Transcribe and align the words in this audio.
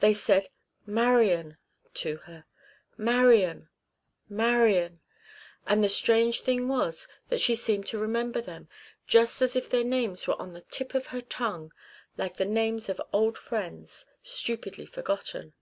They 0.00 0.12
said 0.12 0.50
"Marian" 0.84 1.56
to 1.94 2.18
her, 2.28 2.44
"Marian, 2.98 3.70
Marian"; 4.28 5.00
and 5.66 5.82
the 5.82 5.88
strange 5.88 6.42
thing 6.42 6.68
was 6.68 7.08
that 7.28 7.40
she 7.40 7.54
seemed 7.54 7.86
to 7.88 7.96
remember 7.98 8.42
them 8.42 8.68
just 9.06 9.40
as 9.40 9.56
if 9.56 9.70
their 9.70 9.82
names 9.82 10.26
were 10.26 10.38
on 10.38 10.52
the 10.52 10.60
tip 10.60 10.92
of 10.92 11.06
her 11.06 11.22
tongue, 11.22 11.72
like 12.18 12.36
the 12.36 12.44
names 12.44 12.90
of 12.90 13.00
old 13.14 13.38
friends, 13.38 14.04
stupidly 14.22 14.84
forgotten. 14.84 15.54